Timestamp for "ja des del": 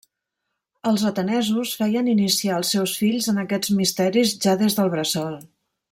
4.47-4.91